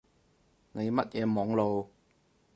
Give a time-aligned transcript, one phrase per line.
[0.71, 1.91] 你乜嘢網路